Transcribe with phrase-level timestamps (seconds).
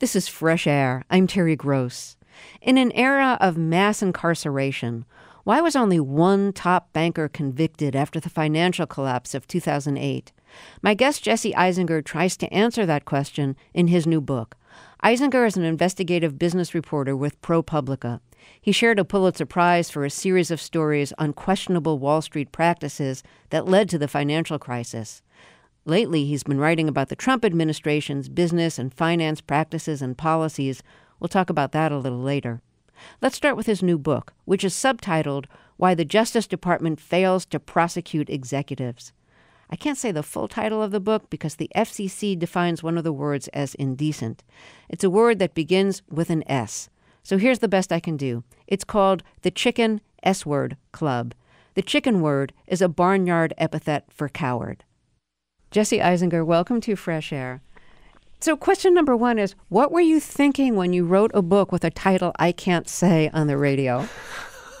[0.00, 1.02] This is Fresh Air.
[1.10, 2.16] I'm Terry Gross.
[2.62, 5.04] In an era of mass incarceration,
[5.42, 10.30] why was only one top banker convicted after the financial collapse of 2008?
[10.82, 14.54] My guest Jesse Eisinger tries to answer that question in his new book.
[15.02, 18.20] Eisinger is an investigative business reporter with ProPublica.
[18.60, 23.24] He shared a Pulitzer Prize for a series of stories on questionable Wall Street practices
[23.50, 25.22] that led to the financial crisis.
[25.88, 30.82] Lately, he's been writing about the Trump administration's business and finance practices and policies.
[31.18, 32.60] We'll talk about that a little later.
[33.22, 35.46] Let's start with his new book, which is subtitled
[35.78, 39.14] Why the Justice Department Fails to Prosecute Executives.
[39.70, 43.04] I can't say the full title of the book because the FCC defines one of
[43.04, 44.44] the words as indecent.
[44.90, 46.90] It's a word that begins with an S.
[47.22, 51.32] So here's the best I can do it's called the Chicken S Word Club.
[51.72, 54.84] The chicken word is a barnyard epithet for coward.
[55.70, 57.60] Jesse Eisinger, welcome to Fresh Air.
[58.40, 61.84] So, question number one is What were you thinking when you wrote a book with
[61.84, 64.08] a title I can't say on the radio?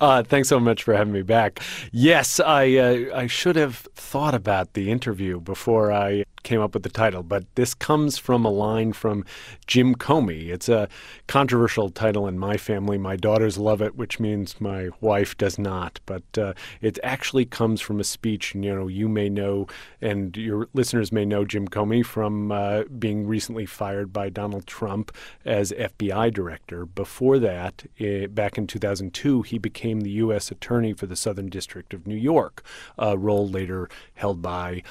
[0.00, 1.60] uh, thanks so much for having me back.
[1.90, 6.84] Yes, I uh, I should have thought about the interview before I came up with
[6.84, 9.24] the title, but this comes from a line from
[9.66, 10.48] Jim Comey.
[10.48, 10.88] It's a
[11.26, 12.98] controversial title in my family.
[12.98, 15.98] My daughters love it, which means my wife does not.
[16.06, 18.54] But uh, it actually comes from a speech.
[18.54, 19.66] You know, you may know,
[20.00, 25.10] and your listeners may know Jim Comey from uh, being recently fired by Donald Trump
[25.44, 26.86] as FBI director.
[26.86, 30.50] Before that, it, back in 2002, he became the U.S.
[30.50, 32.62] Attorney for the Southern District of New York,
[32.98, 34.82] a role later held by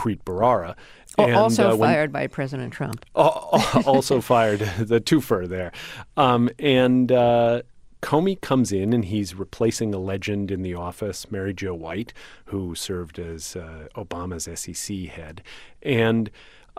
[0.00, 0.76] Preet Bharara.
[1.18, 3.04] And, also uh, when, fired by President Trump.
[3.14, 5.72] also fired, the twofer there.
[6.16, 7.60] Um, and uh,
[8.00, 12.14] Comey comes in and he's replacing a legend in the office, Mary Jo White,
[12.46, 15.42] who served as uh, Obama's SEC head.
[15.82, 16.30] And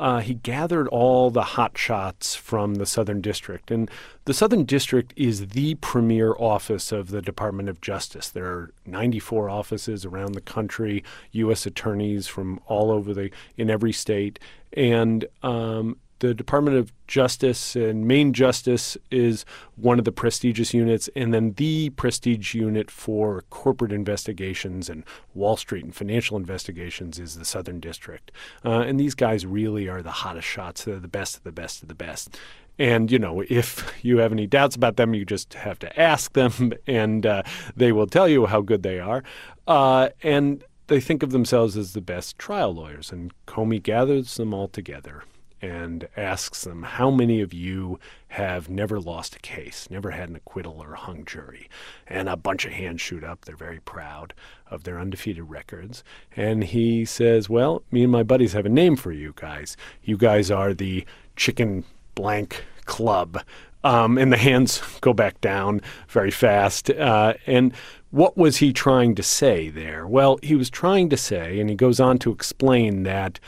[0.02, 3.70] uh, he gathered all the hot shots from the Southern District.
[3.70, 3.90] And
[4.26, 8.28] the Southern District is the premier office of the Department of Justice.
[8.28, 11.04] There are 94 offices around the country,
[11.34, 11.68] U.S.
[11.68, 14.40] attorneys from all over the in every state,
[14.74, 19.44] and um, the Department of Justice and Main Justice is
[19.76, 25.58] one of the prestigious units, and then the prestige unit for corporate investigations and Wall
[25.58, 28.32] Street and financial investigations is the Southern District.
[28.64, 30.84] Uh, and these guys really are the hottest shots.
[30.84, 32.38] They're the best of the best of the best.
[32.78, 36.34] And, you know, if you have any doubts about them, you just have to ask
[36.34, 37.42] them, and uh,
[37.76, 39.24] they will tell you how good they are.
[39.68, 44.54] Uh, and they think of themselves as the best trial lawyers, and Comey gathers them
[44.54, 45.24] all together
[45.62, 48.00] and asks them, How many of you
[48.30, 51.70] have never lost a case, never had an acquittal or a hung jury?
[52.08, 53.46] And a bunch of hands shoot up.
[53.46, 54.34] They're very proud
[54.70, 56.04] of their undefeated records.
[56.36, 59.78] And he says, Well, me and my buddies have a name for you guys.
[60.04, 61.06] You guys are the
[61.36, 61.84] chicken
[62.16, 63.44] blank club.
[63.84, 66.90] Um, and the hands go back down very fast.
[66.90, 67.74] Uh, and
[68.12, 70.06] what was he trying to say there?
[70.06, 73.40] Well, he was trying to say, and he goes on to explain that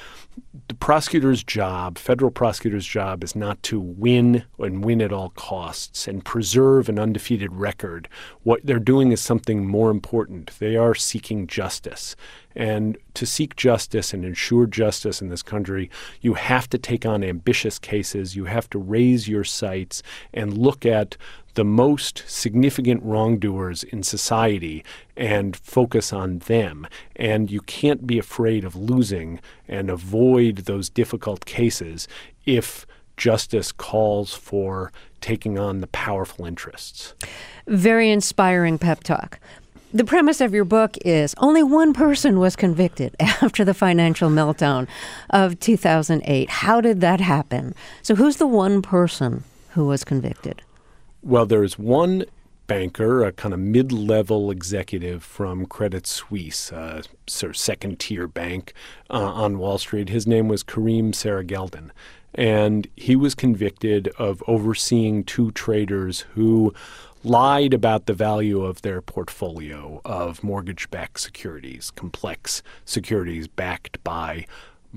[0.67, 6.07] the prosecutor's job, federal prosecutor's job, is not to win and win at all costs
[6.07, 8.07] and preserve an undefeated record.
[8.43, 10.57] What they're doing is something more important.
[10.59, 12.16] They are seeking justice.
[12.55, 15.89] And to seek justice and ensure justice in this country,
[16.22, 18.35] you have to take on ambitious cases.
[18.35, 21.17] You have to raise your sights and look at
[21.56, 24.84] the most significant wrongdoers in society
[25.16, 26.88] and focus on them.
[27.16, 32.08] And you can't be afraid of losing and avoid those difficult cases
[32.46, 32.86] if
[33.18, 34.91] justice calls for
[35.22, 37.14] taking on the powerful interests.
[37.68, 39.40] Very inspiring pep talk.
[39.94, 44.88] The premise of your book is only one person was convicted after the financial meltdown
[45.30, 46.50] of 2008.
[46.50, 47.75] How did that happen?
[48.02, 49.44] So, who's the one person
[49.74, 50.64] who was convicted?
[51.25, 52.25] Well, there's one
[52.67, 58.28] banker, a kind of mid level executive from Credit Suisse, a sort of second tier
[58.28, 58.73] bank
[59.09, 60.09] uh, on Wall Street.
[60.09, 61.91] His name was Kareem Serageldin.
[62.35, 66.73] And he was convicted of overseeing two traders who
[67.23, 74.46] lied about the value of their portfolio of mortgage backed securities, complex securities backed by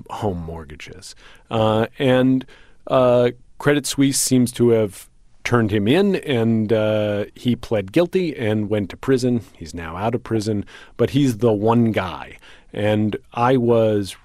[0.09, 1.15] home mortgages.
[1.49, 2.45] Uh, and
[2.87, 5.07] uh, Credit Suisse seems to have
[5.47, 9.39] turned him in, and uh, he pled guilty and went to prison.
[9.53, 10.65] He's now out of prison,
[10.97, 12.37] but he's the one guy.
[12.73, 14.17] And I was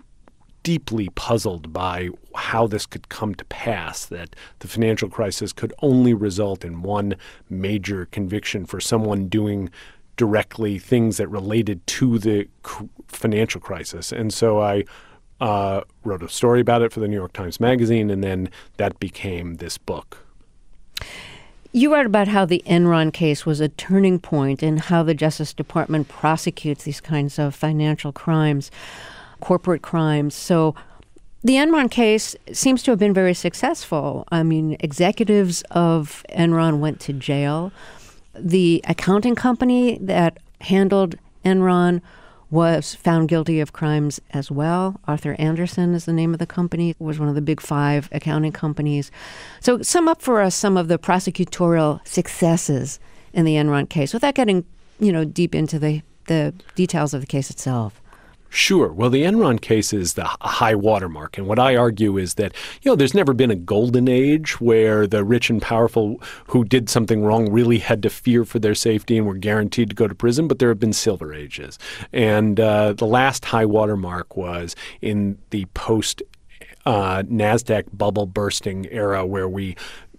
[0.64, 6.12] deeply puzzled by how this could come to pass that the financial crisis could only
[6.12, 7.14] result in one
[7.48, 9.70] major conviction for someone doing
[10.16, 12.48] directly things that related to the
[13.06, 14.10] financial crisis.
[14.10, 14.82] And so I
[15.40, 18.98] uh, wrote a story about it for the New York Times Magazine, and then that
[18.98, 20.26] became this book.
[21.72, 25.54] You wrote about how the Enron case was a turning point in how the Justice
[25.54, 28.70] Department prosecutes these kinds of financial crimes,
[29.40, 30.34] corporate crimes.
[30.34, 30.74] So
[31.42, 34.28] the Enron case seems to have been very successful.
[34.30, 37.72] I mean, executives of Enron went to jail.
[38.34, 42.02] The accounting company that handled Enron
[42.52, 45.00] was found guilty of crimes as well.
[45.08, 46.94] Arthur Andersen is the name of the company.
[46.98, 49.10] Was one of the big five accounting companies.
[49.60, 53.00] So sum up for us some of the prosecutorial successes
[53.32, 54.66] in the Enron case without getting,
[55.00, 58.02] you know, deep into the, the details of the case itself.
[58.54, 58.92] Sure.
[58.92, 61.38] Well, the Enron case is the high watermark.
[61.38, 62.52] And what I argue is that,
[62.82, 66.90] you know, there's never been a golden age where the rich and powerful who did
[66.90, 70.14] something wrong really had to fear for their safety and were guaranteed to go to
[70.14, 71.78] prison, but there have been silver ages.
[72.12, 76.22] And uh, the last high watermark was in the post
[76.84, 79.76] uh, NASDAQ bubble bursting era where we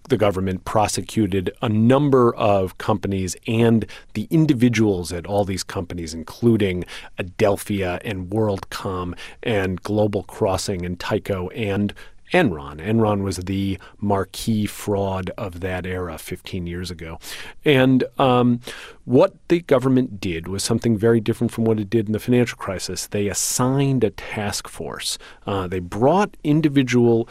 [0.08, 6.84] the government prosecuted a number of companies and the individuals at all these companies, including
[7.18, 11.94] Adelphia and WorldCom and Global Crossing and Tyco and
[12.32, 12.84] Enron.
[12.84, 17.18] Enron was the marquee fraud of that era 15 years ago.
[17.64, 18.60] And um,
[19.04, 22.58] what the government did was something very different from what it did in the financial
[22.58, 23.06] crisis.
[23.06, 27.28] They assigned a task force, uh, they brought individual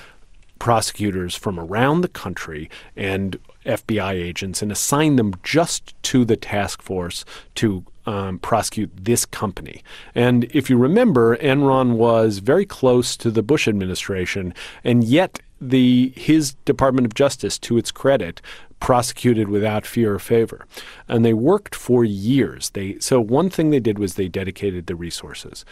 [0.63, 6.81] prosecutors from around the country and FBI agents and assign them just to the task
[6.81, 9.83] force to um, prosecute this company.
[10.15, 14.53] And if you remember, Enron was very close to the Bush administration,
[14.85, 18.41] and yet the his Department of Justice, to its credit,
[18.79, 20.65] prosecuted without fear or favor.
[21.09, 22.69] And they worked for years.
[22.69, 25.65] They so one thing they did was they dedicated the resources.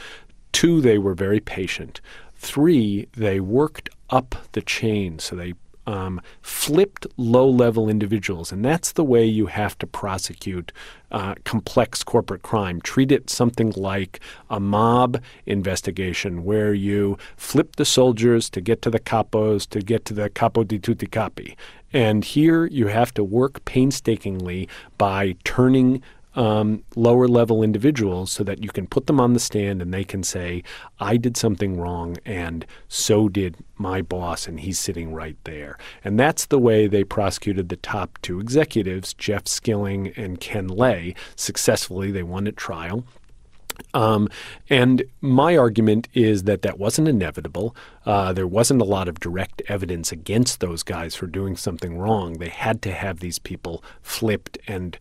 [0.52, 2.02] Two, they were very patient.
[2.36, 5.20] Three, they worked up the chain.
[5.20, 5.54] So they
[5.88, 8.52] um, flipped low level individuals.
[8.52, 10.72] And that's the way you have to prosecute
[11.12, 12.82] uh, complex corporate crime.
[12.82, 14.20] Treat it something like
[14.50, 20.06] a mob investigation where you flip the soldiers to get to the capos, to get
[20.06, 21.58] to the capo di tutti capi.
[21.94, 26.02] And here you have to work painstakingly by turning
[26.36, 30.04] um, lower level individuals so that you can put them on the stand and they
[30.04, 30.64] can say,
[31.00, 35.78] I did something wrong and so did my boss, and he's sitting right there.
[36.04, 41.16] And that's the way they prosecuted the top two executives, Jeff Skilling and Ken Lay,
[41.36, 42.12] successfully.
[42.12, 43.04] They won at trial.
[43.94, 44.30] Um,
[44.70, 47.76] and my argument is that that wasn't inevitable.
[48.06, 52.34] Uh, there wasn't a lot of direct evidence against those guys for doing something wrong.
[52.34, 54.98] They had to have these people flipped and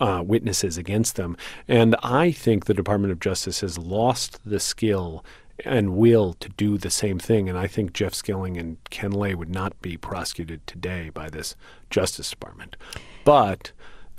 [0.00, 1.36] uh, witnesses against them.
[1.68, 5.24] And I think the Department of Justice has lost the skill
[5.64, 7.48] and will to do the same thing.
[7.48, 11.54] And I think Jeff Skilling and Ken Lay would not be prosecuted today by this
[11.90, 12.76] Justice Department.
[13.24, 13.72] But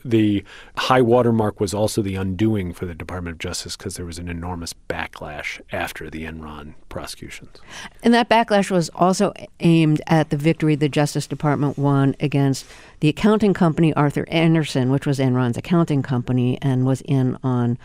[0.06, 0.44] the
[0.78, 4.30] high watermark was also the undoing for the Department of Justice because there was an
[4.30, 7.58] enormous backlash after the Enron prosecutions.
[8.04, 12.68] And that backlash was also aimed at the victory the Justice Department won against
[13.00, 17.80] the accounting company Arthur Andersen, which was Enron's accounting company and was in on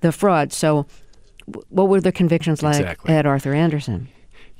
[0.00, 0.52] the fraud.
[0.52, 0.86] So,
[1.68, 3.14] what were the convictions like exactly.
[3.14, 4.08] at Arthur Andersen?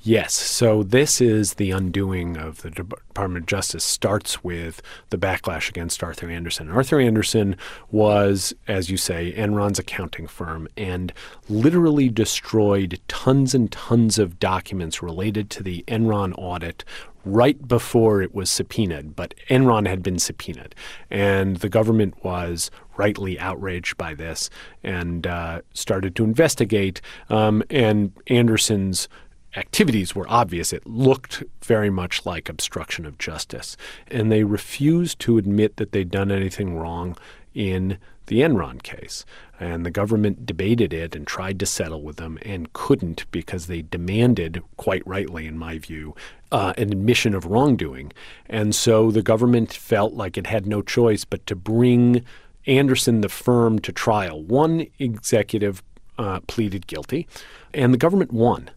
[0.06, 0.34] Yes.
[0.34, 6.04] So this is the undoing of the Department of Justice starts with the backlash against
[6.04, 6.70] Arthur Andersen.
[6.70, 7.56] Arthur Andersen
[7.90, 11.10] was, as you say, Enron's accounting firm and
[11.48, 16.84] literally destroyed tons and tons of documents related to the Enron audit
[17.24, 20.74] right before it was subpoenaed, but Enron had been subpoenaed.
[21.10, 24.50] And the government was rightly outraged by this
[24.82, 27.00] and uh, started to investigate.
[27.30, 29.08] Um, and Andersen's
[29.56, 30.72] activities were obvious.
[30.72, 33.76] It looked very much like obstruction of justice.
[34.08, 37.16] And they refused to admit that they'd done anything wrong
[37.54, 39.24] in the Enron case.
[39.60, 43.82] And the government debated it and tried to settle with them and couldn't because they
[43.82, 46.14] demanded, quite rightly in my view,
[46.50, 48.12] uh, an admission of wrongdoing.
[48.46, 52.24] And so the government felt like it had no choice but to bring
[52.66, 54.42] Andersen, the firm, to trial.
[54.42, 55.82] One executive
[56.18, 57.26] uh, pleaded guilty,
[57.72, 58.70] and the government won.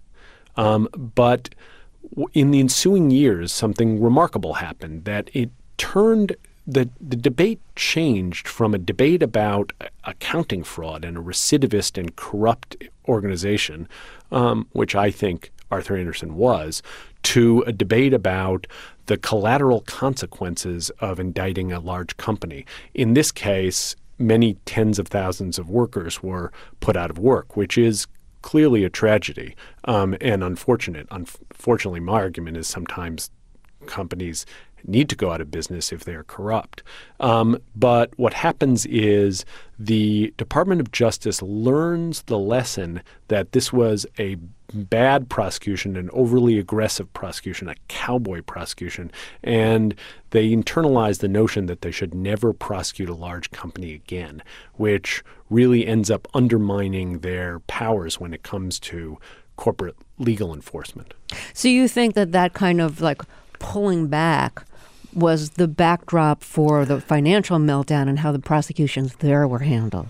[0.58, 1.50] Um, but
[2.34, 6.36] in the ensuing years, something remarkable happened that it turned
[6.66, 9.72] the, the debate changed from a debate about
[10.04, 12.76] accounting fraud and a recidivist and corrupt
[13.08, 13.88] organization,
[14.32, 16.82] um, which I think Arthur Andersen was,
[17.24, 18.68] to a debate about
[19.06, 22.66] the collateral consequences of indicting a large company.
[22.94, 27.78] In this case, many tens of thousands of workers were put out of work, which
[27.78, 28.08] is
[28.48, 31.06] clearly a tragedy um, and unfortunate.
[31.12, 33.30] Unfortunately, my argument is sometimes
[33.88, 34.46] companies
[34.86, 36.82] need to go out of business if they are corrupt.
[37.20, 39.44] Um, but what happens is
[39.78, 44.38] the Department of Justice learns the lesson that this was a
[44.74, 49.12] bad prosecution, an overly aggressive prosecution, a cowboy prosecution,
[49.44, 49.96] and
[50.32, 54.44] they internalize the notion that they should never prosecute a large company again,
[54.74, 59.18] which really ends up undermining their powers when it comes to
[59.56, 61.14] corporate legal enforcement.
[61.54, 63.22] So you think that that kind of like
[63.60, 64.64] pulling back
[65.14, 70.08] was the backdrop for the financial meltdown and how the prosecutions there were handled.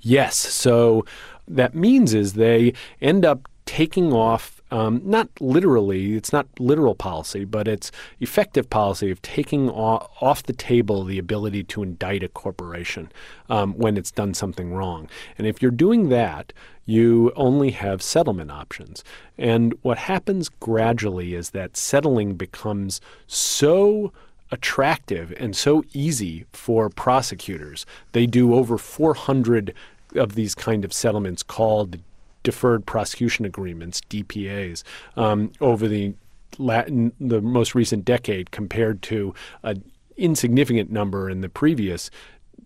[0.00, 0.36] Yes.
[0.36, 1.04] So
[1.48, 7.44] that means is they end up taking off um, not literally, it's not literal policy,
[7.44, 7.90] but it's
[8.20, 13.10] effective policy of taking off, off the table the ability to indict a corporation
[13.48, 15.08] um, when it's done something wrong.
[15.38, 16.52] And if you're doing that,
[16.84, 19.04] you only have settlement options.
[19.36, 24.12] And what happens gradually is that settling becomes so
[24.50, 27.84] attractive and so easy for prosecutors.
[28.12, 29.74] They do over 400
[30.14, 31.98] of these kind of settlements called
[32.42, 34.82] deferred prosecution agreements, DPAs,
[35.16, 36.14] um, over the
[36.56, 39.82] Latin, the most recent decade compared to an
[40.16, 42.10] insignificant number in the previous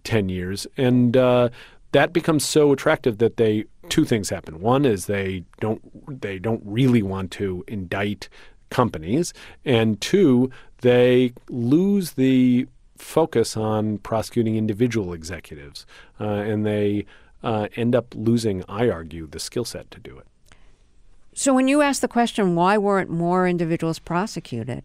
[0.04, 0.66] 10 years.
[0.76, 1.48] And uh,
[1.92, 4.60] that becomes so attractive that they two things happen.
[4.60, 8.28] One is they don't they don't really want to indict
[8.70, 9.34] companies,
[9.64, 15.84] and two, they lose the focus on prosecuting individual executives,
[16.20, 17.04] uh, and they
[17.42, 20.26] uh, end up losing, I argue, the skill set to do it.
[21.34, 24.84] So when you ask the question, why weren't more individuals prosecuted,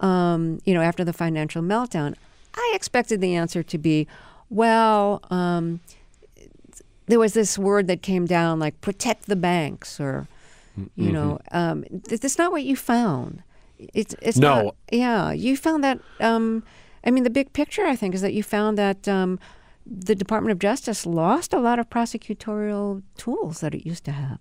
[0.00, 2.14] um, you know, after the financial meltdown,
[2.54, 4.06] I expected the answer to be,
[4.48, 5.80] well, um,
[7.06, 10.28] there was this word that came down like protect the banks or,
[10.76, 11.12] you mm-hmm.
[11.12, 13.42] know, um, that's not what you found.
[13.78, 14.62] It's, it's no.
[14.62, 16.00] Not, yeah, you found that.
[16.20, 16.62] Um,
[17.04, 19.38] I mean, the big picture, I think, is that you found that um,
[19.86, 24.38] the Department of Justice lost a lot of prosecutorial tools that it used to have.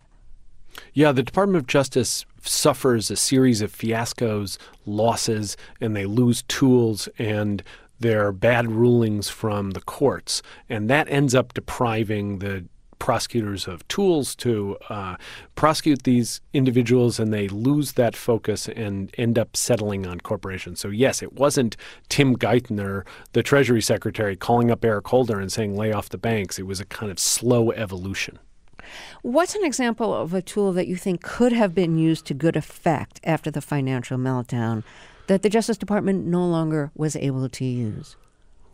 [0.93, 7.07] Yeah, the Department of Justice suffers a series of fiascos, losses, and they lose tools
[7.17, 7.63] and
[7.99, 10.41] their bad rulings from the courts.
[10.67, 12.65] And that ends up depriving the
[13.05, 15.15] prosecutors of tools to uh,
[15.53, 20.79] prosecute these individuals and they lose that focus and end up settling on corporations.
[20.79, 21.77] So, yes, it wasn't
[22.09, 26.57] Tim Geithner, the Treasury Secretary, calling up Eric Holder and saying, lay off the banks.
[26.57, 28.39] It was a kind of slow evolution.
[29.21, 32.55] What's an example of a tool that you think could have been used to good
[32.55, 34.83] effect after the financial meltdown
[35.27, 38.15] that the Justice Department no longer was able to use?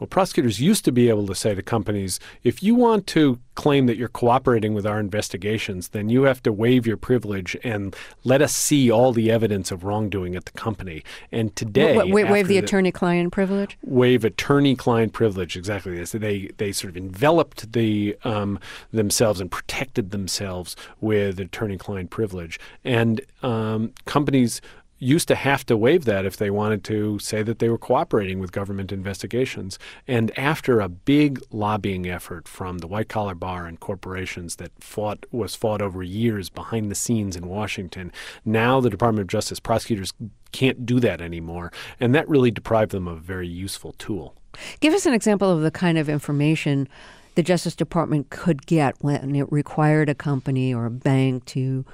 [0.02, 3.86] Well, prosecutors used to be able to say to companies, if you want to claim
[3.86, 8.42] that you're cooperating with our investigations, then you have to waive your privilege and let
[8.42, 11.04] us see all the evidence of wrongdoing at the company.
[11.32, 13.78] And today, w- w- waive the, the attorney-client privilege.
[13.84, 15.96] Waive attorney-client privilege, exactly.
[15.96, 16.14] This.
[16.14, 18.60] They they sort of enveloped the um,
[18.92, 24.62] themselves and protected themselves with attorney-client privilege, and um, companies
[25.02, 28.40] used to have to waive that if they wanted to say that they were cooperating
[28.40, 29.80] with government investigations.
[30.08, 35.26] And after a big lobbying effort from the white collar bar and corporations that fought
[35.32, 38.12] was fought over years behind the scenes in Washington,
[38.46, 40.14] now the Department of Justice prosecutors
[40.52, 44.36] can't do that anymore, and that really deprived them of a very useful tool.
[44.82, 46.88] Give us an example of the kind of information
[47.34, 51.86] the Justice Department could get when it required a company or a bank to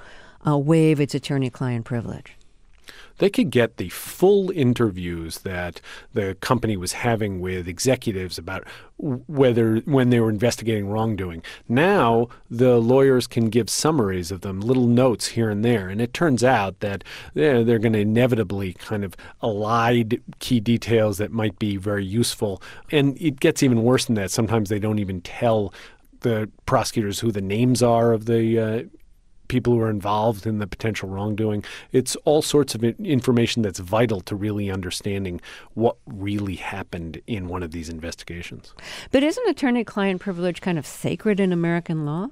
[0.46, 2.37] uh, waive its attorney-client privilege
[3.18, 5.80] they could get the full interviews that
[6.14, 8.64] the company was having with executives about
[8.98, 11.42] whether when they were investigating wrongdoing.
[11.68, 16.12] Now the lawyers can give summaries of them, little notes here and there, and it
[16.12, 21.58] turns out that they're, they're going to inevitably kind of elide key details that might
[21.58, 22.60] be very useful.
[22.90, 24.30] And it gets even worse than that.
[24.30, 25.72] Sometimes they don't even tell
[26.20, 28.82] the prosecutors who the names are of the uh,
[29.48, 31.64] people who are involved in the potential wrongdoing.
[31.92, 35.40] It's all sorts of information that's vital to really understanding
[35.74, 38.74] what really happened in one of these investigations.
[39.10, 42.28] But isn't attorney client privilege kind of sacred in American law?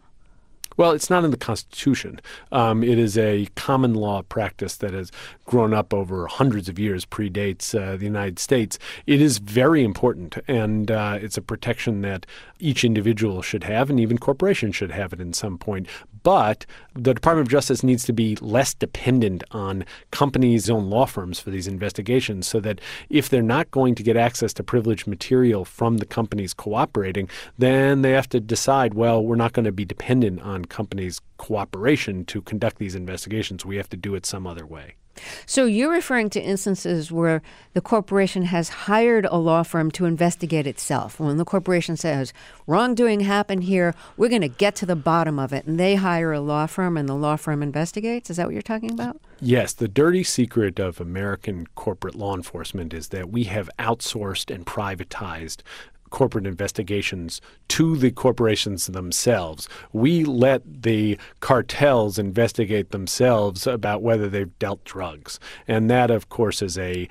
[0.76, 2.20] Well, it's not in the Constitution.
[2.52, 5.11] Um, it is a common law practice that has
[5.46, 8.78] grown up over hundreds of years, predates uh, the United States.
[9.06, 12.26] It is very important, and uh, it's a protection that
[12.58, 15.88] each individual should have, and even corporations should have it in some point.
[16.26, 21.38] But the Department of Justice needs to be less dependent on companies' own law firms
[21.38, 25.64] for these investigations so that if they're not going to get access to privileged material
[25.64, 27.28] from the companies cooperating,
[27.59, 32.25] then they have to decide, well, we're not going to be dependent on companies cooperation
[32.25, 33.64] to conduct these investigations.
[33.64, 34.97] We have to do it some other way.
[35.46, 37.42] So you're referring to instances where
[37.75, 41.20] the corporation has hired a law firm to investigate itself.
[41.20, 42.32] When the corporation says
[42.66, 46.32] wrongdoing happened here, we're going to get to the bottom of it, and they hire
[46.32, 48.30] a law firm, and the law firm investigates.
[48.30, 49.20] Is that what you're talking about?
[49.40, 54.64] Yes, the dirty secret of American corporate law enforcement is that we have outsourced and
[54.64, 55.62] privatized
[56.10, 59.68] corporate investigations to the corporations themselves.
[59.92, 65.38] We let the cartels investigate themselves about whether they've dealt drugs.
[65.66, 67.08] And that, of course, is a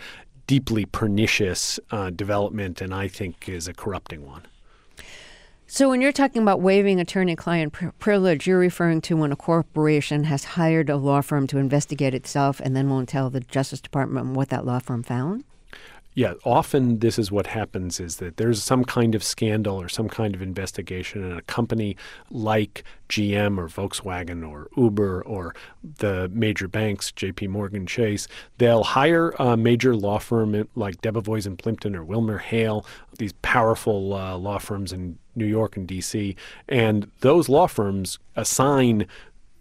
[0.48, 4.44] deeply pernicious uh, development and I think is a corrupting one.
[5.68, 9.36] So, when you're talking about waiving attorney client pr- privilege, you're referring to when a
[9.36, 13.82] corporation has hired a law firm to investigate itself and then won't tell the Justice
[13.82, 15.44] Department what that law firm found?
[16.18, 20.08] Yeah, often this is what happens is that there's some kind of scandal or some
[20.08, 21.98] kind of investigation, and a company
[22.32, 25.54] like GM or Volkswagen or Uber or
[25.84, 28.30] the major banks, JP Morgan Chase,
[28.60, 32.86] they'll hire a major law firm like Debevoise and Plimpton or Wilmer Hale,
[33.18, 36.34] these powerful uh, law firms in New York and DC,
[36.70, 39.06] and those law firms assign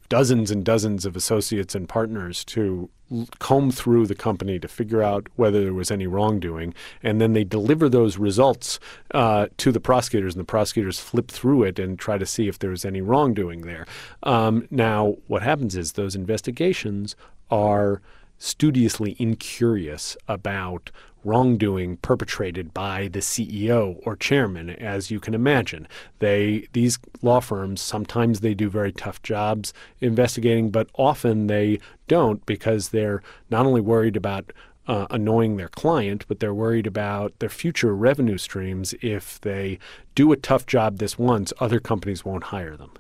[0.08, 2.90] dozens and dozens of associates and partners to
[3.38, 7.44] comb through the company to figure out whether there was any wrongdoing, and then they
[7.44, 8.80] deliver those results
[9.12, 12.58] uh, to the prosecutors, and the prosecutors flip through it and try to see if
[12.58, 13.87] there was any wrongdoing there.
[14.23, 17.14] Um, now, what happens is those investigations
[17.50, 18.00] are
[18.38, 20.90] studiously incurious about
[21.24, 25.88] wrongdoing perpetrated by the CEO or chairman, as you can imagine.
[26.18, 32.44] They these law firms sometimes they do very tough jobs investigating, but often they don't
[32.46, 34.52] because they're not only worried about
[34.86, 38.94] uh, annoying their client, but they're worried about their future revenue streams.
[39.00, 39.78] If they
[40.14, 42.92] do a tough job this once, other companies won't hire them.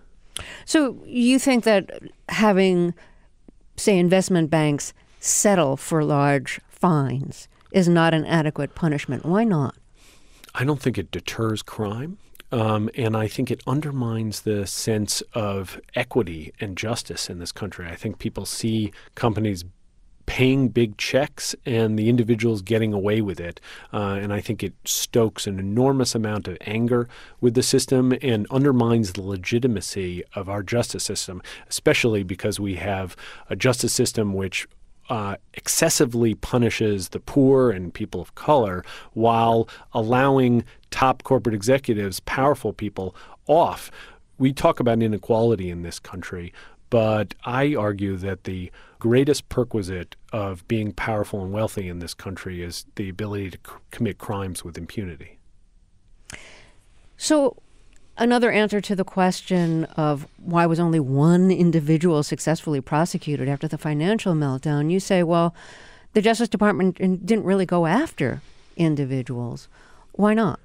[0.64, 1.90] So you think that
[2.30, 2.94] having,
[3.76, 9.26] say, investment banks settle for large fines is not an adequate punishment.
[9.26, 9.74] Why not?
[10.54, 12.18] I don't think it deters crime.
[12.52, 17.86] Um, and I think it undermines the sense of equity and justice in this country.
[17.86, 19.64] I think people see companies
[20.26, 23.60] paying big checks and the individuals getting away with it.
[23.92, 27.08] Uh, and I think it stokes an enormous amount of anger
[27.40, 33.16] with the system and undermines the legitimacy of our justice system, especially because we have
[33.50, 34.68] a justice system which
[35.08, 42.72] uh, excessively punishes the poor and people of color while allowing top corporate executives, powerful
[42.72, 43.14] people,
[43.46, 43.90] off.
[44.38, 46.52] We talk about inequality in this country,
[46.90, 52.62] but I argue that the greatest perquisite of being powerful and wealthy in this country
[52.62, 55.38] is the ability to c- commit crimes with impunity.
[57.16, 57.56] So,
[58.16, 63.78] another answer to the question of why was only one individual successfully prosecuted after the
[63.78, 65.54] financial meltdown, you say, well,
[66.12, 68.40] the Justice Department didn't really go after
[68.76, 69.68] individuals.
[70.12, 70.60] Why not?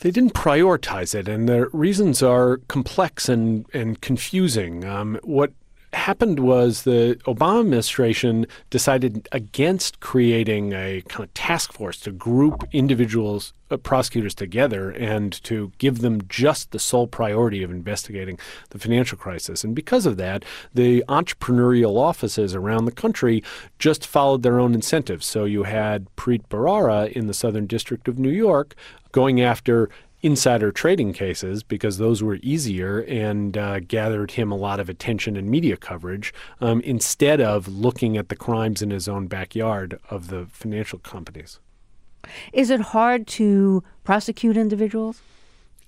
[0.00, 4.84] They didn't prioritize it, and the reasons are complex and, and confusing.
[4.84, 5.52] Um, what
[5.92, 12.64] happened was the Obama administration decided against creating a kind of task force to group
[12.72, 18.38] individuals, uh, prosecutors together and to give them just the sole priority of investigating
[18.70, 19.64] the financial crisis.
[19.64, 23.42] And because of that, the entrepreneurial offices around the country
[23.78, 25.26] just followed their own incentives.
[25.26, 28.74] So you had Preet Bharara in the Southern District of New York
[29.12, 29.90] going after
[30.22, 35.36] insider trading cases because those were easier and uh, gathered him a lot of attention
[35.36, 40.28] and media coverage um, instead of looking at the crimes in his own backyard of
[40.28, 41.58] the financial companies.
[42.52, 45.22] Is it hard to prosecute individuals?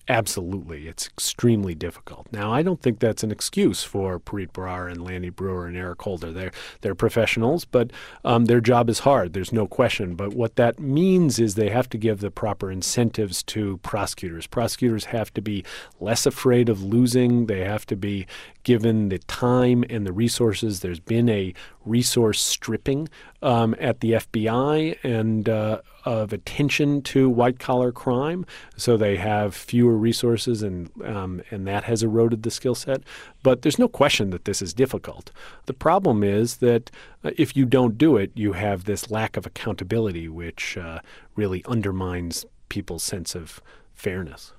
[0.09, 0.89] Absolutely.
[0.89, 2.27] It's extremely difficult.
[2.33, 6.03] Now, I don't think that's an excuse for Preet Bharara and Lanny Breuer and Eric
[6.03, 6.33] Holder.
[6.33, 7.93] They're, they're professionals, but
[8.25, 9.33] um, their job is hard.
[9.33, 10.17] There's no question.
[10.17, 14.49] But what that means is they have to give the proper incentives to prosecutors.
[14.49, 15.65] Prosecutors have to be
[16.01, 17.47] less afraid of losing.
[17.47, 18.27] They have to be
[18.65, 20.81] given the time and the resources.
[20.81, 23.09] There's been a resource stripping
[23.41, 28.45] um, at the FBI and uh, of attention to white collar crime,
[28.77, 33.03] so they have fewer resources, and um, and that has eroded the skill set.
[33.43, 35.31] But there's no question that this is difficult.
[35.67, 36.91] The problem is that
[37.25, 41.01] uh, if you don't do it, you have this lack of accountability, which uh,
[41.37, 43.61] really undermines people's sense of
[43.95, 44.53] fairness.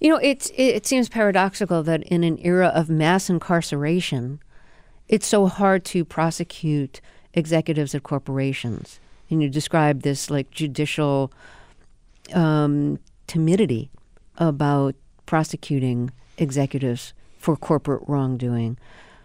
[0.00, 4.40] You know, it's it seems paradoxical that in an era of mass incarceration,
[5.08, 7.00] it's so hard to prosecute
[7.32, 9.00] executives at corporations.
[9.30, 11.32] And you describe this like judicial
[12.34, 13.90] um, timidity
[14.38, 14.94] about
[15.26, 18.78] prosecuting executives for corporate wrongdoing.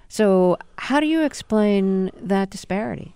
[0.08, 3.14] So, how do you explain that disparity?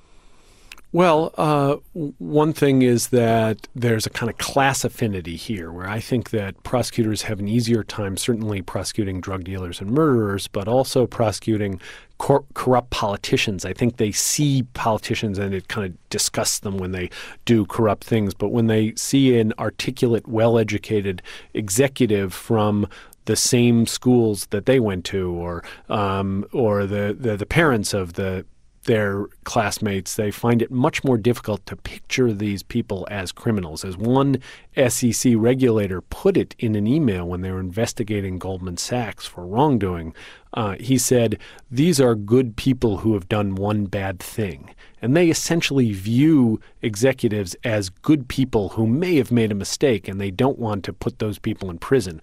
[0.95, 5.99] Well, uh, one thing is that there's a kind of class affinity here where I
[5.99, 11.05] think that prosecutors have an easier time, certainly prosecuting drug dealers and murderers, but also
[11.05, 11.81] prosecuting
[12.17, 13.65] cor- corrupt politicians.
[13.65, 17.09] I think they see politicians and it kind of disgusts them when they
[17.43, 18.33] do corrupt things.
[18.33, 21.21] But when they see an articulate, well educated
[21.53, 22.87] executive from
[23.25, 28.13] the same schools that they went to, or um, or the, the the parents of
[28.13, 28.45] the
[28.85, 33.83] their classmates, they find it much more difficult to picture these people as criminals.
[33.83, 34.37] As one
[34.75, 40.15] SEC regulator put it in an email when they were investigating Goldman Sachs for wrongdoing,
[40.55, 41.37] uh, he said,
[41.69, 44.73] These are good people who have done one bad thing.
[45.01, 50.19] And they essentially view executives as good people who may have made a mistake and
[50.19, 52.21] they don't want to put those people in prison.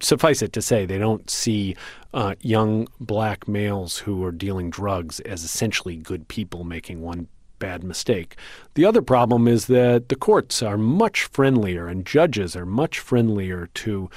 [0.00, 1.76] Suffice it to say, they don't see
[2.12, 7.28] uh, young black males who are dealing drugs as essentially good people making one
[7.60, 8.36] bad mistake.
[8.74, 13.68] The other problem is that the courts are much friendlier and judges are much friendlier
[13.74, 14.10] to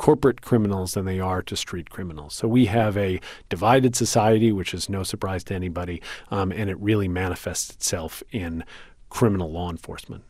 [0.00, 2.34] corporate criminals than they are to street criminals.
[2.34, 6.80] So we have a divided society, which is no surprise to anybody, um, and it
[6.80, 8.64] really manifests itself in
[9.10, 10.24] criminal law enforcement.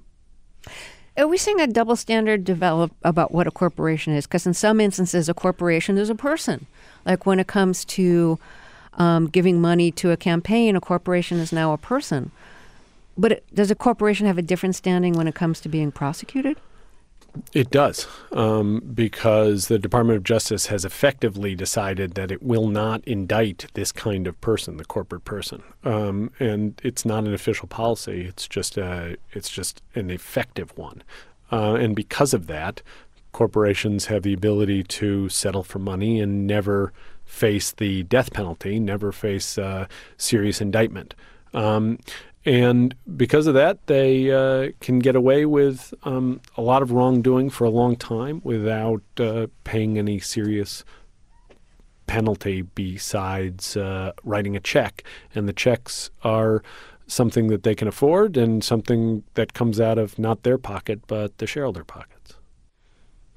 [1.16, 4.26] Are we seeing a double standard develop about what a corporation is?
[4.26, 6.66] Because in some instances, a corporation is a person.
[7.06, 8.40] Like when it comes to
[8.94, 12.32] um, giving money to a campaign, a corporation is now a person.
[13.16, 16.58] But it, does a corporation have a different standing when it comes to being prosecuted?
[17.52, 23.02] It does, um, because the Department of Justice has effectively decided that it will not
[23.06, 28.22] indict this kind of person, the corporate person, um, and it's not an official policy.
[28.22, 31.02] It's just a, it's just an effective one,
[31.52, 32.82] uh, and because of that,
[33.32, 36.92] corporations have the ability to settle for money and never
[37.24, 41.14] face the death penalty, never face uh, serious indictment.
[41.54, 41.98] Um,
[42.44, 47.50] and because of that, they uh, can get away with um, a lot of wrongdoing
[47.50, 50.84] for a long time without uh, paying any serious
[52.06, 55.04] penalty besides uh, writing a check.
[55.34, 56.62] And the checks are
[57.06, 61.38] something that they can afford and something that comes out of not their pocket, but
[61.38, 62.34] the shareholder pockets.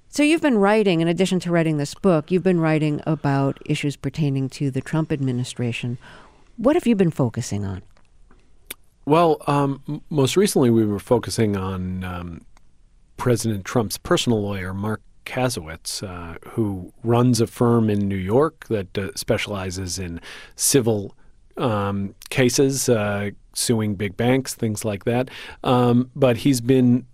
[0.08, 3.96] So you've been writing, in addition to writing this book, you've been writing about issues
[3.96, 5.98] pertaining to the Trump administration.
[6.56, 7.82] What have you been focusing on?
[9.06, 12.46] Well, um, most recently we were focusing on um,
[13.18, 18.98] President Trump's personal lawyer, Marc Kasowitz, uh, who runs a firm in New York that
[18.98, 20.22] uh, specializes in
[20.56, 21.16] civil
[21.58, 25.30] um, cases, uh, suing big banks, things like that.
[25.64, 27.06] Um, but he's been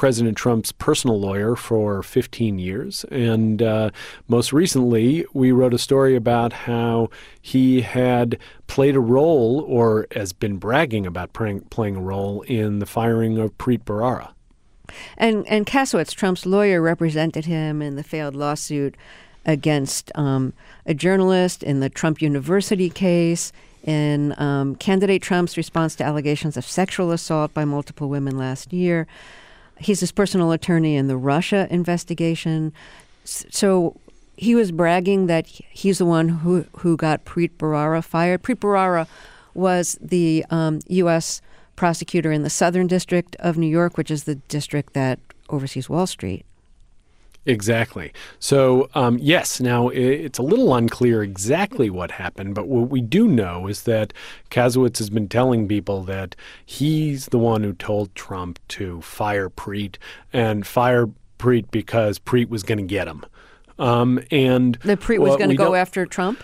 [0.00, 3.04] President Trump's personal lawyer for 15 years.
[3.10, 3.90] And uh,
[4.28, 7.10] most recently, we wrote a story about how
[7.42, 12.78] he had played a role or has been bragging about playing, playing a role in
[12.78, 14.32] the firing of Preet Bharara.
[15.18, 18.94] And, and Kasowitz, Trump's lawyer, represented him in the failed lawsuit
[19.44, 20.54] against um,
[20.86, 23.52] a journalist in the Trump University case,
[23.84, 29.06] in um, candidate Trump's response to allegations of sexual assault by multiple women last year
[29.80, 32.72] he's his personal attorney in the Russia investigation.
[33.24, 33.96] So
[34.36, 38.42] he was bragging that he's the one who who got Preet Bharara fired.
[38.42, 39.06] Preet Bharara
[39.54, 41.42] was the um, U.S.
[41.76, 46.06] prosecutor in the Southern District of New York, which is the district that oversees Wall
[46.06, 46.46] Street.
[47.50, 48.12] Exactly.
[48.38, 53.26] So, um, yes, now it's a little unclear exactly what happened, but what we do
[53.26, 54.12] know is that
[54.50, 59.96] Kasowitz has been telling people that he's the one who told Trump to fire Preet
[60.32, 61.08] and fire
[61.40, 63.26] Preet because Preet was going to get him.
[63.80, 66.42] Um, and the Preet was going to go after Trump?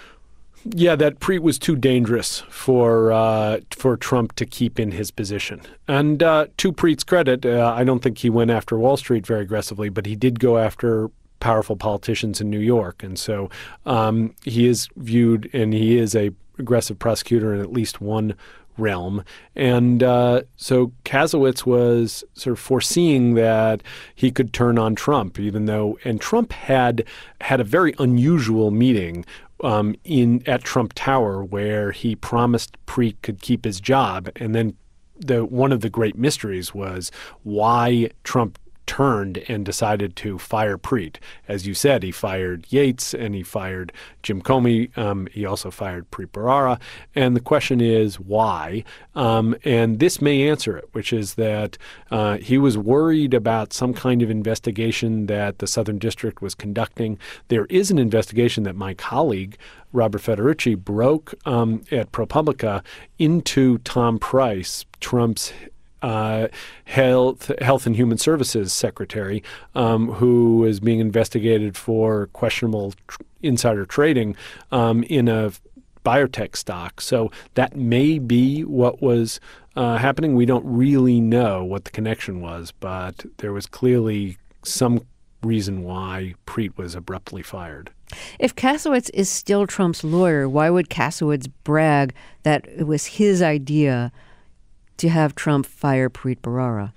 [0.75, 5.61] Yeah, that Preet was too dangerous for uh, for Trump to keep in his position.
[5.87, 9.43] And uh, to Preet's credit, uh, I don't think he went after Wall Street very
[9.43, 13.51] aggressively, but he did go after powerful politicians in New York, and so
[13.85, 18.35] um, he is viewed, and he is a aggressive prosecutor in at least one
[18.79, 19.25] realm.
[19.55, 23.83] And uh, so Kasowitz was sort of foreseeing that
[24.15, 27.05] he could turn on Trump, even though, and Trump had
[27.41, 29.25] had a very unusual meeting
[29.62, 34.77] um, in at Trump Tower where he promised Preet could keep his job, and then
[35.19, 37.11] the one of the great mysteries was
[37.42, 41.16] why Trump turned and decided to fire Preet.
[41.49, 44.96] As you said, he fired Yates and he fired Jim Comey.
[44.96, 46.81] Um, he also fired Preet Bharara.
[47.14, 48.85] And the question is why?
[49.14, 51.77] Um, and this may answer it, which is that
[52.11, 57.18] uh, he was worried about some kind of investigation that the Southern District was conducting.
[57.49, 59.57] There is an investigation that my colleague,
[59.92, 62.83] Robert Faturechi, broke um, at ProPublica
[63.18, 65.53] into Tom Price, Trump's
[66.03, 66.49] uh,
[66.85, 69.43] health, health and Human Services Secretary,
[69.75, 74.37] um, who is being investigated for questionable tr- insider trading
[74.71, 75.53] um, in a
[76.05, 77.01] biotech stock.
[77.01, 79.41] So that may be what was
[79.75, 80.35] uh, happening.
[80.35, 85.01] We don't really know what the connection was, but there was clearly some
[85.43, 87.91] reason why Preet was abruptly fired.
[88.39, 94.13] If Kasowitz is still Trump's lawyer, why would Kasowitz brag that it was his idea
[94.99, 96.93] to have Trump fire Preet Bharara?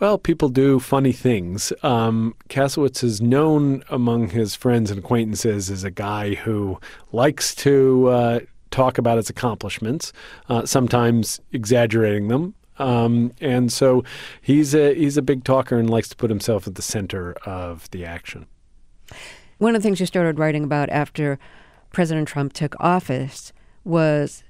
[0.00, 1.72] Well, people do funny things.
[1.84, 6.80] Um, Kasowitz is known among his friends and acquaintances as a guy who
[7.12, 8.40] likes to uh,
[8.72, 10.12] talk about his accomplishments,
[10.48, 12.54] uh, sometimes exaggerating them.
[12.78, 14.02] Um, and so
[14.40, 17.88] he's a he's a big talker and likes to put himself at the center of
[17.92, 18.46] the action.
[19.58, 21.38] One of the things you started writing about after
[21.92, 23.52] President Trump took office
[23.84, 24.42] was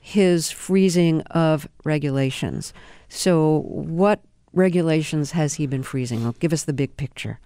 [0.00, 2.72] his freezing of regulations.
[3.08, 4.20] So, what
[4.52, 6.22] regulations has he been freezing?
[6.22, 7.40] Well, give us the big picture.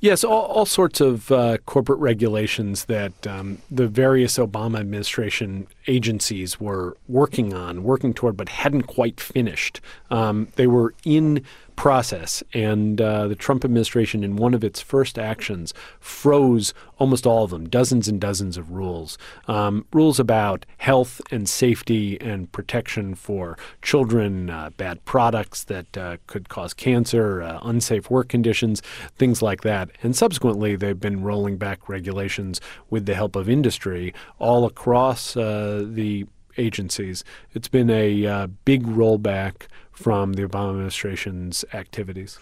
[0.00, 6.60] Yes, all, all sorts of uh, corporate regulations that um, the various Obama administration agencies
[6.60, 9.80] were working on, working toward, but hadn't quite finished.
[10.10, 11.42] Um, they were in
[11.76, 12.42] process.
[12.52, 17.50] And uh, the Trump administration, in one of its first actions, froze almost all of
[17.50, 19.18] them, dozens and dozens of rules.
[19.46, 26.16] Um, rules about health and safety and protection for children, uh, bad products that uh,
[26.26, 28.82] could cause cancer, uh, unsafe work conditions,
[29.16, 29.90] things like that.
[30.02, 32.60] And subsequently, they've been rolling back regulations
[32.90, 36.26] with the help of industry all across uh, the
[36.58, 37.24] agencies.
[37.52, 42.38] It's been a uh, big rollback from the Obama administration's activities.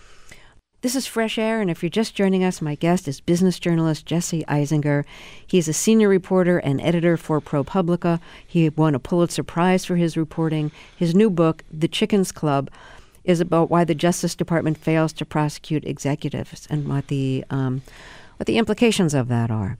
[0.84, 4.04] This is Fresh Air, and if you're just joining us, my guest is business journalist
[4.04, 5.04] Jesse Eisinger.
[5.46, 8.20] He's a senior reporter and editor for ProPublica.
[8.46, 10.72] He won a Pulitzer Prize for his reporting.
[10.94, 12.70] His new book, The Chickens Club,
[13.24, 17.80] is about why the Justice Department fails to prosecute executives and what the um,
[18.36, 19.78] what the implications of that are.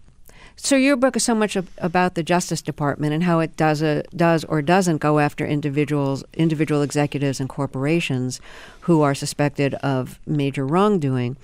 [0.57, 4.03] So your book is so much about the Justice Department and how it does a,
[4.15, 8.41] does or doesn't go after individuals, individual executives and corporations
[8.83, 11.37] who are suspected of major wrongdoing.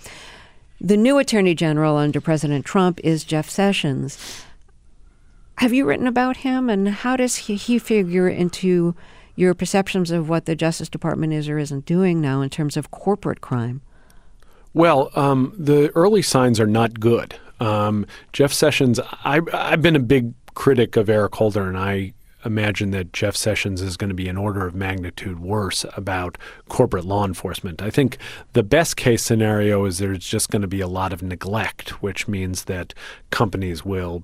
[0.80, 4.44] The new Attorney General under President Trump is Jeff Sessions.
[5.58, 8.94] Have you written about him, and how does he, he figure into
[9.36, 12.90] your perceptions of what the Justice Department is or isn't doing now in terms of
[12.90, 13.82] corporate crime?
[14.72, 17.34] Well, um, the early signs are not good.
[17.60, 22.90] Um, Jeff Sessions, I, I've been a big critic of Eric Holder, and I imagine
[22.90, 27.24] that Jeff Sessions is going to be an order of magnitude worse about corporate law
[27.24, 27.82] enforcement.
[27.82, 28.18] I think
[28.54, 32.28] the best case scenario is there's just going to be a lot of neglect, which
[32.28, 32.94] means that
[33.30, 34.22] companies will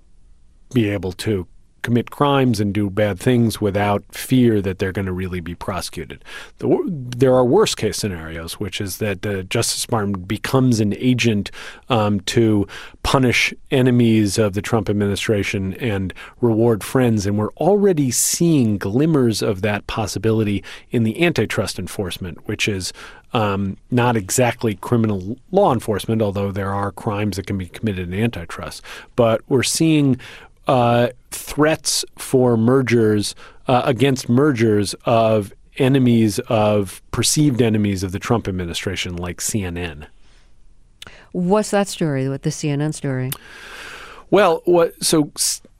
[0.72, 1.46] be able to
[1.86, 6.24] commit crimes and do bad things without fear that they're going to really be prosecuted.
[6.58, 11.52] The, there are worst case scenarios, which is that the Justice Department becomes an agent
[11.88, 12.66] um, to
[13.04, 17.24] punish enemies of the Trump administration and reward friends.
[17.24, 22.92] And we're already seeing glimmers of that possibility in the antitrust enforcement, which is
[23.32, 28.20] um, not exactly criminal law enforcement, although there are crimes that can be committed in
[28.20, 28.82] antitrust.
[29.14, 30.18] But we're seeing
[30.66, 33.34] uh, threats for mergers
[33.68, 40.06] uh, against mergers of enemies of perceived enemies of the Trump administration, like CNN.
[41.32, 42.28] What's that story?
[42.28, 43.30] What the CNN story?
[44.30, 45.24] Well, what so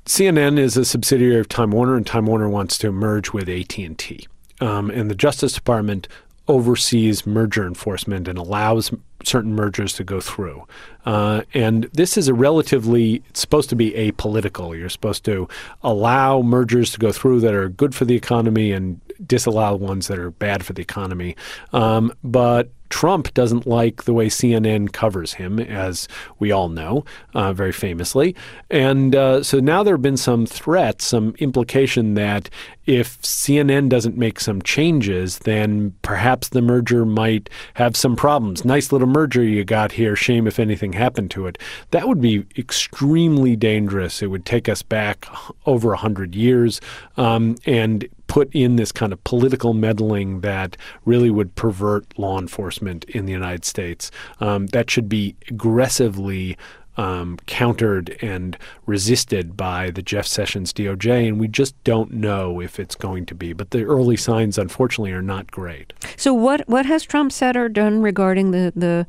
[0.05, 3.77] CNN is a subsidiary of Time Warner, and Time Warner wants to merge with AT
[3.79, 4.27] and T.
[4.61, 6.09] Um, and the Justice Department
[6.49, 8.93] oversees merger enforcement and allows
[9.25, 10.67] certain mergers to go through.
[11.05, 14.77] Uh, and this is a relatively, it's supposed to be apolitical.
[14.77, 15.49] You're supposed to
[15.83, 20.19] allow mergers to go through that are good for the economy and disallow ones that
[20.19, 21.37] are bad for the economy.
[21.73, 27.53] Um, but Trump doesn't like the way CNN covers him, as we all know, uh,
[27.53, 28.35] very famously.
[28.70, 32.51] And uh, so now there have been some threats, some implication that
[32.87, 38.64] if CNN doesn't make some changes, then perhaps the merger might have some problems.
[38.64, 40.14] Nice little merger you got here.
[40.14, 41.59] Shame if anything happened to it.
[41.90, 44.22] That would be extremely dangerous.
[44.22, 45.27] It would take us back
[45.66, 46.81] over 100 years
[47.16, 53.05] um, and put in this kind of political meddling that really would pervert law enforcement
[53.05, 54.11] in the United States.
[54.41, 56.57] Um, that should be aggressively
[56.97, 62.81] um, countered and resisted by the Jeff Sessions DOJ, and we just don't know if
[62.81, 63.53] it's going to be.
[63.53, 65.93] But the early signs, unfortunately, are not great.
[66.17, 69.07] So, what what has Trump said or done regarding the the,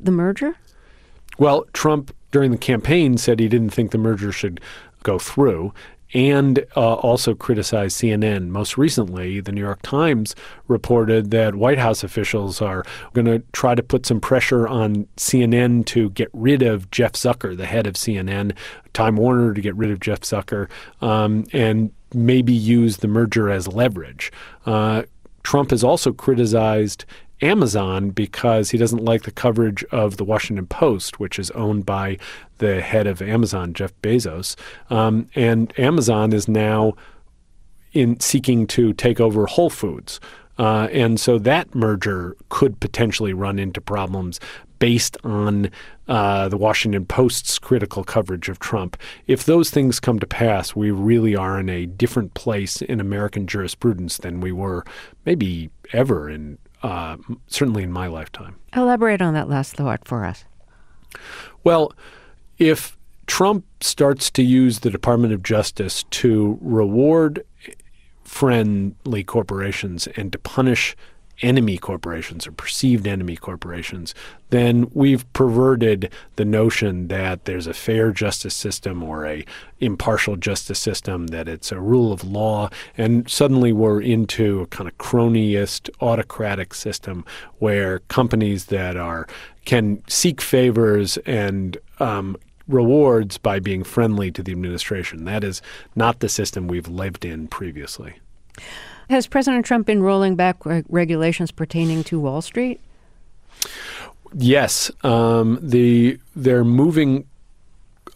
[0.00, 0.56] the merger?
[1.38, 4.60] Well, Trump during the campaign said he didn't think the merger should
[5.04, 5.72] go through
[6.14, 8.48] and uh, also criticized CNN.
[8.48, 10.34] Most recently, the New York Times
[10.66, 15.84] reported that White House officials are going to try to put some pressure on CNN
[15.86, 18.56] to get rid of Jeff Zucker, the head of CNN,
[18.94, 20.68] Time Warner to get rid of Jeff Zucker,
[21.00, 24.32] um, and maybe use the merger as leverage.
[24.64, 25.02] Uh,
[25.42, 27.04] Trump has also criticized
[27.40, 32.18] Amazon because he doesn't like the coverage of the Washington Post, which is owned by
[32.58, 34.56] the head of Amazon, Jeff Bezos.
[34.90, 36.94] Um, and Amazon is now
[37.92, 40.20] in seeking to take over Whole Foods.
[40.58, 44.40] Uh, and so that merger could potentially run into problems
[44.78, 45.70] based on
[46.08, 48.96] uh, the Washington Post's critical coverage of Trump.
[49.26, 53.46] If those things come to pass, we really are in a different place in American
[53.46, 54.84] jurisprudence than we were
[55.24, 58.56] maybe ever in uh, certainly in my lifetime.
[58.74, 60.44] Elaborate on that last thought for us.
[61.64, 61.92] Well,
[62.58, 67.44] if Trump starts to use the Department of Justice to reward
[68.24, 70.96] friendly corporations and to punish
[71.42, 74.14] enemy corporations or perceived enemy corporations,
[74.50, 79.44] then we've perverted the notion that there's a fair justice system or a
[79.80, 84.88] impartial justice system, that it's a rule of law, and suddenly we're into a kind
[84.88, 87.24] of cronyist autocratic system
[87.58, 89.26] where companies that are
[89.64, 92.36] can seek favors and um,
[92.68, 95.24] rewards by being friendly to the administration.
[95.24, 95.60] That is
[95.96, 98.16] not the system we've lived in previously.
[99.10, 102.80] Has President Trump been rolling back regulations pertaining to Wall Street?
[104.34, 107.26] Yes, um, the they're moving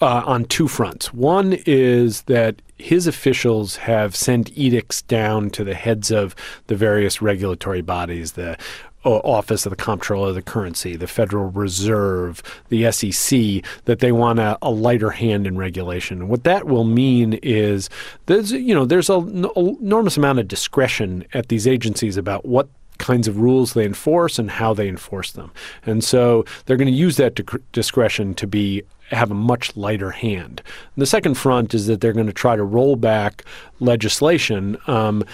[0.02, 1.14] uh, on two fronts.
[1.14, 6.34] One is that his officials have sent edicts down to the heads of
[6.66, 8.58] the various regulatory bodies, the
[9.04, 14.12] Uh, office of the Comptroller of the Currency, the Federal Reserve, the SEC, that they
[14.12, 16.20] want a, a lighter hand in regulation.
[16.20, 17.90] And what that will mean is
[18.26, 23.26] there's you know there's an enormous amount of discretion at these agencies about what kinds
[23.26, 25.50] of rules they enforce and how they enforce them.
[25.84, 27.40] And so they're going to use that
[27.72, 30.62] discretion to be have a much lighter hand.
[30.94, 33.44] And the second front is that they're going to try to roll back
[33.80, 35.24] legislation um,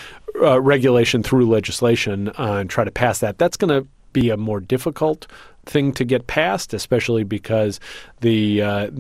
[0.41, 3.39] uh, regulation through legislation uh, and try to pass that.
[3.39, 5.27] That's going to be a more difficult
[5.67, 7.81] thing to get passed, especially because
[8.21, 8.91] the uh,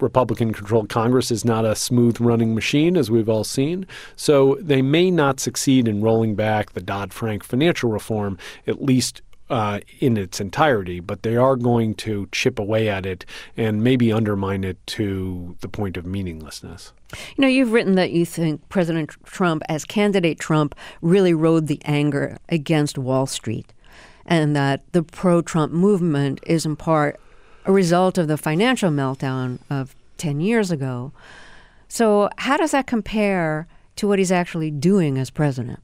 [0.00, 3.86] Republican controlled Congress is not a smooth running machine, as we've all seen.
[4.14, 9.22] So they may not succeed in rolling back the Dodd Frank financial reform, at least
[9.48, 13.24] uh, in its entirety, but they are going to chip away at it
[13.56, 16.92] and maybe undermine it to the point of meaninglessness.
[17.36, 21.80] You know, you've written that you think President Trump, as candidate Trump, really rode the
[21.84, 23.72] anger against Wall Street,
[24.24, 27.20] and that the pro Trump movement is in part
[27.64, 31.12] a result of the financial meltdown of 10 years ago.
[31.88, 35.80] So, how does that compare to what he's actually doing as president?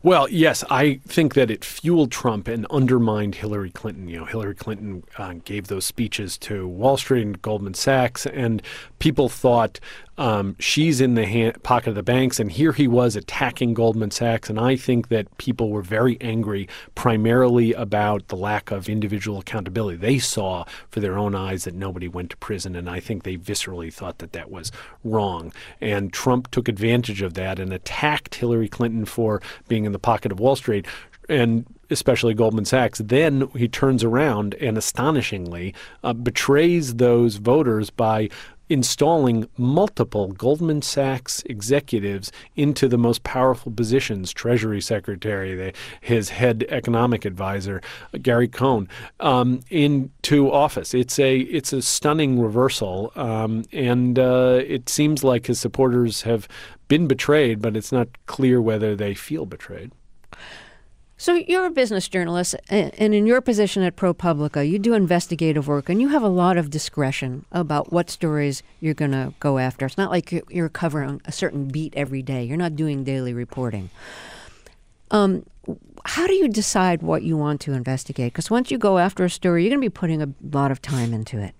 [0.00, 4.08] Well, yes, I think that it fueled Trump and undermined Hillary Clinton.
[4.08, 8.62] You know, Hillary Clinton uh, gave those speeches to Wall Street and Goldman Sachs, and
[9.00, 9.80] people thought
[10.18, 14.10] um, she's in the hand, pocket of the banks, and here he was attacking Goldman
[14.10, 14.50] Sachs.
[14.50, 19.96] And I think that people were very angry, primarily about the lack of individual accountability.
[19.96, 23.36] They saw for their own eyes that nobody went to prison, and I think they
[23.36, 24.70] viscerally thought that that was
[25.04, 25.52] wrong.
[25.80, 30.30] And Trump took advantage of that and attacked Hillary Clinton for being in the pocket
[30.30, 30.86] of Wall Street.
[31.28, 38.30] And especially Goldman Sachs, then he turns around and astonishingly uh, betrays those voters by
[38.68, 46.64] installing multiple Goldman Sachs executives into the most powerful positions Treasury Secretary, the, his head
[46.68, 47.80] economic advisor,
[48.22, 48.88] Gary Cohn,
[49.20, 50.94] um, into office.
[50.94, 56.48] It's a, it's a stunning reversal, um, and uh, it seems like his supporters have
[56.88, 59.92] been betrayed, but it's not clear whether they feel betrayed.
[61.20, 65.88] So you're a business journalist, and in your position at ProPublica, you do investigative work,
[65.88, 69.84] and you have a lot of discretion about what stories you're going to go after.
[69.84, 72.44] It's not like you're covering a certain beat every day.
[72.44, 73.90] You're not doing daily reporting.
[75.10, 75.44] Um,
[76.04, 78.32] how do you decide what you want to investigate?
[78.32, 80.80] Because once you go after a story, you're going to be putting a lot of
[80.80, 81.52] time into it.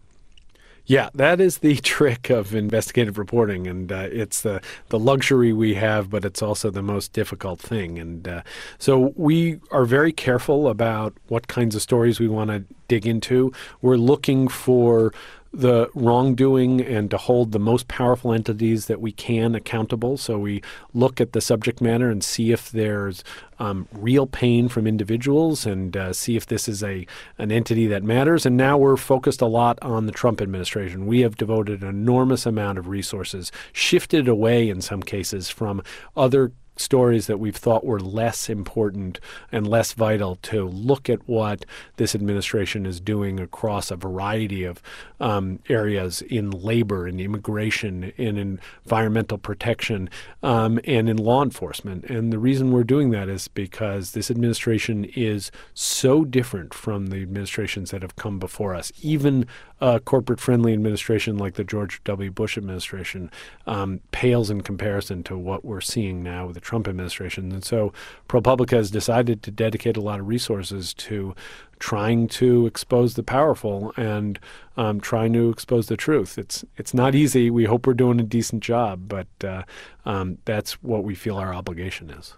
[0.89, 5.75] Yeah, that is the trick of investigative reporting, and uh, it's the the luxury we
[5.75, 7.99] have, but it's also the most difficult thing.
[7.99, 8.43] And uh,
[8.79, 13.53] so we are very careful about what kinds of stories we want to dig into.
[13.83, 15.13] We're looking for
[15.53, 20.17] the wrongdoing and to hold the most powerful entities that we can accountable.
[20.17, 23.25] So we look at the subject matter and see if there's
[23.59, 27.07] um, real pain from individuals and uh, see if this is a
[27.39, 28.45] an entity that matters.
[28.45, 31.07] And now we're focused a lot on the Trump administration.
[31.07, 35.83] We have devoted an enormous amount of resources, shifted away in some cases from
[36.17, 39.21] other stories that we've thought were less important
[39.53, 41.65] and less vital to look at what
[41.97, 44.83] this administration is doing across a variety of
[45.21, 50.09] um, areas in labor, in immigration, in environmental protection,
[50.43, 52.05] um, and in law enforcement.
[52.05, 57.23] And the reason we're doing that is because this administration is so different from the
[57.23, 58.93] administrations that have come before us.
[59.03, 59.47] Even
[59.81, 62.31] a corporate friendly administration like the George W.
[62.31, 63.31] Bush administration
[63.67, 67.51] um, pales in comparison to what we're seeing now with the Trump administration.
[67.51, 67.95] And so
[68.29, 71.35] ProPublica has decided to dedicate a lot of resources to
[71.79, 74.39] trying to expose the powerful and
[74.77, 76.37] um, trying to expose the truth.
[76.37, 77.49] It's it's not easy.
[77.49, 79.63] We hope we're doing a decent job, but uh,
[80.05, 82.35] um, that's what we feel our obligation is.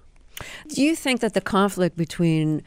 [0.69, 2.63] Do you think that the conflict between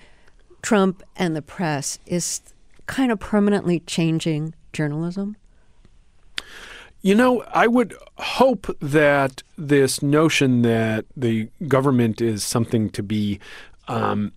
[0.61, 2.41] Trump and the press is
[2.88, 5.38] kind of permanently changing journalism?
[7.04, 13.41] You know, I would hope that this notion that the government is something to be
[13.89, 14.32] um,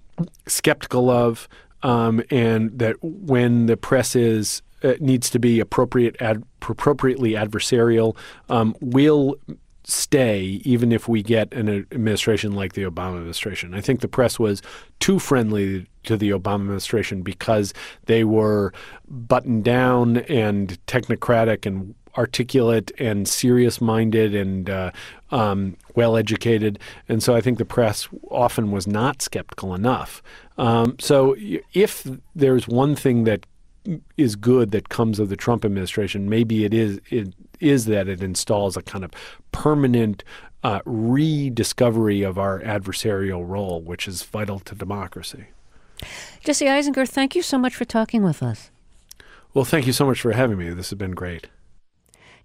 [0.48, 1.48] skeptical of,
[1.84, 8.16] um, and that when the press is uh, needs to be appropriate ad, appropriately adversarial,
[8.48, 9.36] um, will
[9.84, 13.74] stay even if we get an administration like the Obama administration.
[13.74, 14.60] I think the press was
[14.98, 17.72] too friendly to the Obama administration because
[18.06, 18.72] they were
[19.08, 24.90] buttoned down and technocratic and articulate and serious minded and uh,
[25.30, 26.78] um, well educated.
[27.08, 30.22] And so I think the press often was not skeptical enough.
[30.58, 31.36] Um, so
[31.74, 33.46] if there's one thing that
[34.16, 38.22] is good that comes of the Trump administration, maybe it is it is that it
[38.22, 39.10] installs a kind of
[39.52, 40.22] permanent
[40.62, 45.46] uh, rediscovery of our adversarial role, which is vital to democracy.
[46.44, 48.70] Jesse Eisinger, thank you so much for talking with us.
[49.54, 50.68] Well, thank you so much for having me.
[50.70, 51.48] This has been great.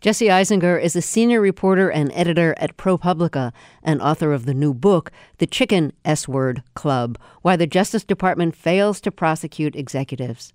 [0.01, 4.73] Jesse Eisinger is a senior reporter and editor at ProPublica and author of the new
[4.73, 10.53] book, The Chicken S Word Club Why the Justice Department Fails to Prosecute Executives.